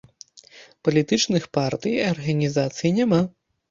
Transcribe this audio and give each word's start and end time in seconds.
Палітычных 0.89 1.47
партый 1.61 1.97
і 2.01 2.05
арганізацый 2.11 2.99
няма. 3.01 3.27